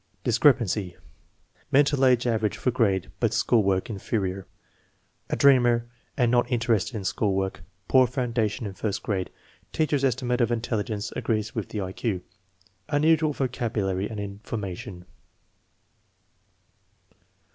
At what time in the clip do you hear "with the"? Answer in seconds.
11.53-11.81